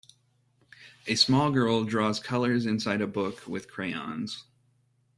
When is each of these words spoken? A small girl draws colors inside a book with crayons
A 1.05 1.13
small 1.13 1.51
girl 1.51 1.83
draws 1.83 2.19
colors 2.19 2.65
inside 2.65 3.01
a 3.01 3.05
book 3.07 3.45
with 3.47 3.69
crayons 3.71 4.45